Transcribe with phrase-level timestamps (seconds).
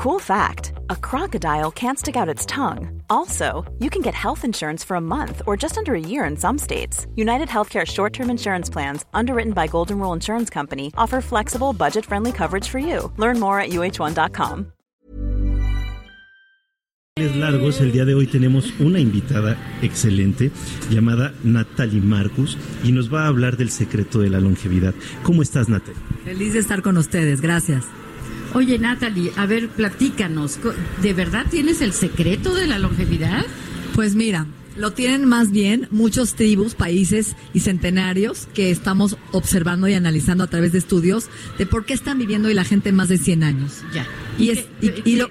[0.00, 3.02] Cool fact a crocodile can't stick out its tongue.
[3.10, 6.38] Also, you can get health insurance for a month or just under a year in
[6.38, 7.06] some states.
[7.16, 12.06] United Healthcare short term insurance plans, underwritten by Golden Rule Insurance Company, offer flexible, budget
[12.06, 13.12] friendly coverage for you.
[13.18, 14.72] Learn more at uh1.com.
[17.36, 20.50] largos, el día de hoy tenemos una invitada excelente
[20.88, 24.94] llamada Natalie Marcus y nos va a hablar del secreto de la longevidad.
[25.24, 26.00] ¿Cómo estás, Natalie?
[26.24, 27.84] Feliz de estar con ustedes, gracias.
[28.52, 30.58] Oye, Natalie, a ver, platícanos,
[31.02, 33.46] ¿de verdad tienes el secreto de la longevidad?
[33.94, 39.94] Pues mira, lo tienen más bien muchos tribus, países y centenarios que estamos observando y
[39.94, 41.28] analizando a través de estudios
[41.58, 43.82] de por qué están viviendo y la gente más de 100 años.
[43.94, 44.06] Ya.
[44.38, 45.30] Y, es, y, lo,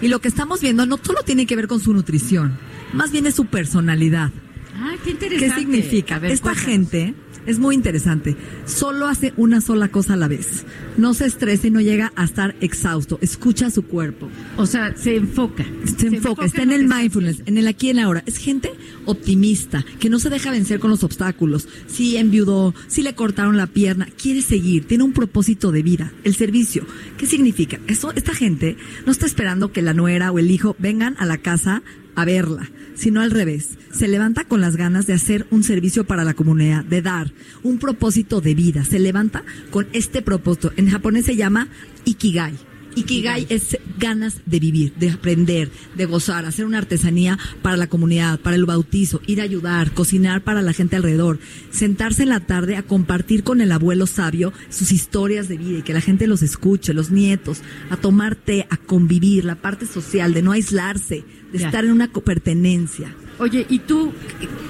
[0.00, 2.58] y lo que estamos viendo no solo tiene que ver con su nutrición,
[2.92, 4.32] más bien es su personalidad.
[4.76, 5.54] Ah, qué interesante.
[5.54, 6.20] ¿Qué significa?
[6.24, 7.14] Esta gente
[7.46, 8.36] es muy interesante.
[8.66, 10.64] Solo hace una sola cosa a la vez.
[10.96, 13.18] No se estresa y no llega a estar exhausto.
[13.22, 14.28] Escucha a su cuerpo.
[14.56, 15.64] O sea, se enfoca.
[15.98, 18.22] Se, enfoca, está en el mindfulness, en el aquí y en ahora.
[18.26, 18.72] Es gente
[19.06, 21.68] optimista, que no se deja vencer con los obstáculos.
[21.86, 26.34] Si enviudó, si le cortaron la pierna, quiere seguir, tiene un propósito de vida, el
[26.34, 26.84] servicio.
[27.16, 27.80] ¿Qué significa?
[27.86, 28.76] Eso, esta gente
[29.06, 31.82] no está esperando que la nuera o el hijo vengan a la casa
[32.14, 33.78] a verla, sino al revés.
[33.92, 37.78] Se levanta con las ganas de hacer un servicio para la comunidad, de dar un
[37.78, 38.84] propósito de vida.
[38.84, 40.72] Se levanta con este propósito.
[40.76, 41.68] En japonés se llama
[42.04, 42.69] Ikigai.
[42.96, 48.40] Ikigai es ganas de vivir, de aprender, de gozar, hacer una artesanía para la comunidad,
[48.40, 51.38] para el bautizo, ir a ayudar, cocinar para la gente alrededor,
[51.70, 55.82] sentarse en la tarde a compartir con el abuelo sabio sus historias de vida y
[55.82, 60.34] que la gente los escuche, los nietos, a tomar té, a convivir, la parte social,
[60.34, 63.14] de no aislarse, de estar en una pertenencia.
[63.40, 64.12] Oye, ¿y tú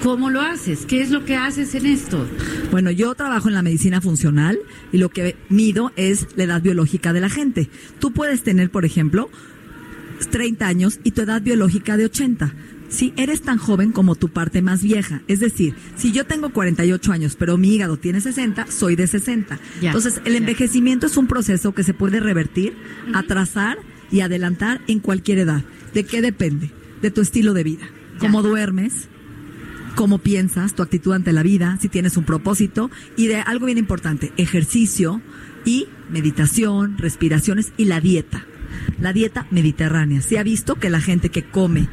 [0.01, 0.85] cómo lo haces?
[0.85, 2.25] ¿Qué es lo que haces en esto?
[2.71, 4.59] Bueno, yo trabajo en la medicina funcional
[4.93, 7.69] y lo que mido es la edad biológica de la gente.
[7.99, 9.29] Tú puedes tener, por ejemplo,
[10.29, 12.53] 30 años y tu edad biológica de 80.
[12.87, 15.21] Si eres tan joven como tu parte más vieja.
[15.27, 19.59] Es decir, si yo tengo 48 años, pero mi hígado tiene 60, soy de 60.
[19.81, 22.73] Entonces, el envejecimiento es un proceso que se puede revertir,
[23.13, 23.79] atrasar
[24.11, 25.61] y adelantar en cualquier edad.
[25.93, 26.71] ¿De qué depende?
[27.01, 27.89] De tu estilo de vida
[28.21, 29.09] cómo duermes,
[29.95, 33.79] cómo piensas, tu actitud ante la vida, si tienes un propósito y de algo bien
[33.79, 35.21] importante, ejercicio
[35.65, 38.45] y meditación, respiraciones y la dieta.
[38.99, 40.21] La dieta mediterránea.
[40.21, 41.89] Se ha visto que la gente que come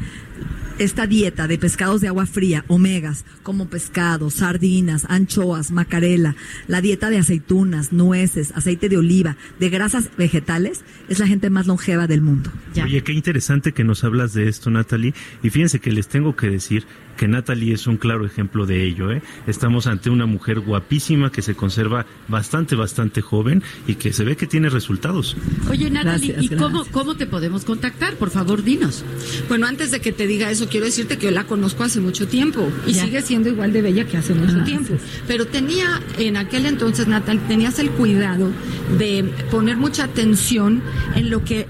[0.79, 7.11] esta dieta de pescados de agua fría, omegas, como pescado, sardinas, anchoas, macarela, la dieta
[7.11, 12.21] de aceitunas, nueces, aceite de oliva, de grasas vegetales, es la gente más longeva del
[12.21, 12.51] mundo.
[12.83, 15.15] Oye, qué interesante que nos hablas de esto, Natalie.
[15.43, 16.87] Y fíjense que les tengo que decir
[17.19, 19.11] que Natalie es un claro ejemplo de ello.
[19.11, 19.21] ¿eh?
[19.47, 24.37] Estamos ante una mujer guapísima que se conserva bastante, bastante joven y que se ve
[24.37, 25.37] que tiene resultados.
[25.69, 28.15] Oye, Natalie, ¿y Cómo, cómo te podemos contactar?
[28.15, 29.05] Por favor, dinos.
[29.49, 32.29] Bueno, antes de que te diga eso, quiero decirte que yo la conozco hace mucho
[32.29, 34.95] tiempo y sigue siendo igual de bella que hace mucho ah, tiempo.
[35.27, 38.51] Pero tenía, en aquel entonces, Natalie, tenías el cuidado
[38.97, 40.81] de poner mucha atención
[41.17, 41.67] en lo que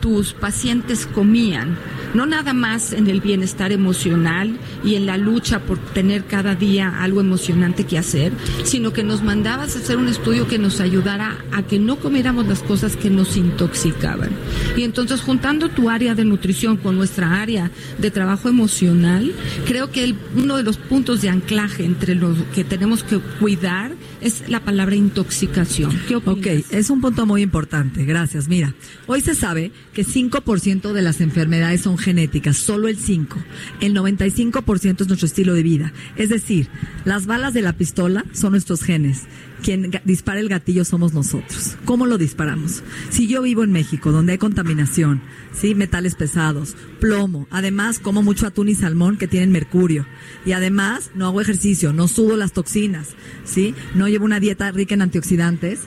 [0.00, 1.78] tus pacientes comían
[2.14, 7.02] no nada más en el bienestar emocional y en la lucha por tener cada día
[7.02, 8.32] algo emocionante que hacer,
[8.64, 12.46] sino que nos mandabas a hacer un estudio que nos ayudara a que no comiéramos
[12.46, 14.30] las cosas que nos intoxicaban.
[14.76, 19.32] Y entonces juntando tu área de nutrición con nuestra área de trabajo emocional,
[19.66, 24.48] creo que uno de los puntos de anclaje entre los que tenemos que cuidar es
[24.48, 25.98] la palabra intoxicación.
[26.08, 26.38] ¿Qué opinas?
[26.38, 28.04] Ok, es un punto muy importante.
[28.04, 28.48] Gracias.
[28.48, 28.74] Mira,
[29.06, 33.38] hoy se sabe que 5% de las enfermedades son genéticas, solo el 5.
[33.80, 35.92] El 95% es nuestro estilo de vida.
[36.16, 36.68] Es decir,
[37.04, 39.22] las balas de la pistola son nuestros genes.
[39.62, 41.76] Quien dispara el gatillo somos nosotros.
[41.84, 42.82] ¿Cómo lo disparamos?
[43.10, 45.20] Si yo vivo en México, donde hay contaminación,
[45.52, 45.74] ¿sí?
[45.74, 50.06] metales pesados, plomo, además como mucho atún y salmón que tienen mercurio,
[50.46, 53.10] y además no hago ejercicio, no sudo las toxinas,
[53.44, 53.74] ¿sí?
[53.94, 55.80] no llevo una dieta rica en antioxidantes,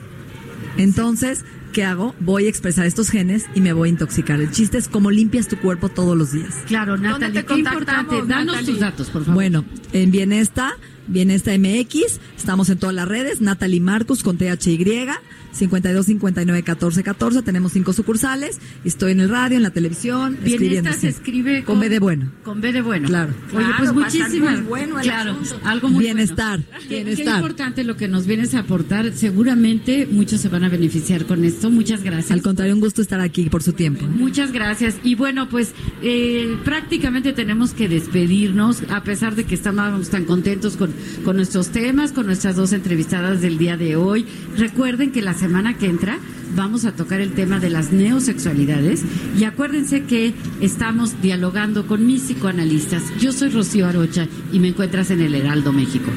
[0.76, 2.14] entonces ¿qué hago?
[2.20, 4.40] Voy a expresar estos genes y me voy a intoxicar.
[4.40, 6.54] El chiste es cómo limpias tu cuerpo todos los días.
[6.66, 8.22] Claro, Natalie, qué importante.
[8.26, 9.34] Danos tus datos, por favor.
[9.34, 14.76] Bueno, en Bienesta, Bienesta MX, estamos en todas las redes, Natalie Marcus con THY
[15.54, 17.42] 52 59 14 14.
[17.42, 18.58] Tenemos cinco sucursales.
[18.84, 20.36] Estoy en el radio, en la televisión.
[20.42, 22.30] Bien, se escribe con, B de bueno.
[22.42, 23.08] Con B de bueno.
[23.08, 23.32] Claro.
[23.54, 24.64] Oye, pues muchísimas.
[24.64, 26.60] Bueno claro, algo muy Bienestar.
[26.88, 27.24] Bienestar.
[27.24, 29.12] Qué importante lo que nos vienes a aportar.
[29.12, 31.70] Seguramente muchos se van a beneficiar con esto.
[31.70, 32.32] Muchas gracias.
[32.32, 34.06] Al contrario, un gusto estar aquí por su tiempo.
[34.06, 34.96] Muchas gracias.
[35.02, 35.72] Y bueno, pues
[36.02, 40.93] eh, prácticamente tenemos que despedirnos, a pesar de que estamos tan contentos con
[41.24, 44.26] con nuestros temas, con nuestras dos entrevistadas del día de hoy.
[44.56, 46.18] Recuerden que la semana que entra
[46.54, 49.04] vamos a tocar el tema de las neosexualidades
[49.38, 53.02] y acuérdense que estamos dialogando con mis psicoanalistas.
[53.18, 56.10] Yo soy Rocío Arocha y me encuentras en el Heraldo México.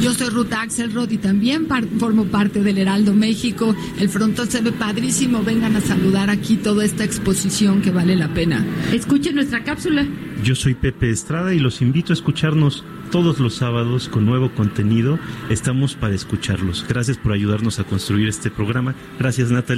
[0.00, 1.66] Yo soy Ruth Axelrod y también
[1.98, 3.74] formo parte del Heraldo México.
[3.98, 5.42] El frontón se ve padrísimo.
[5.42, 8.64] Vengan a saludar aquí toda esta exposición que vale la pena.
[8.92, 10.06] Escuchen nuestra cápsula.
[10.44, 15.18] Yo soy Pepe Estrada y los invito a escucharnos todos los sábados con nuevo contenido.
[15.50, 16.84] Estamos para escucharlos.
[16.88, 18.94] Gracias por ayudarnos a construir este programa.
[19.18, 19.77] Gracias Natalie,